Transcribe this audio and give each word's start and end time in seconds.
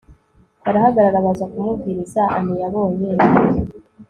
barahagarara 0.63 1.25
baza 1.25 1.45
kumubwiriza 1.51 2.21
ani 2.37 2.53
yabonye 2.61 3.09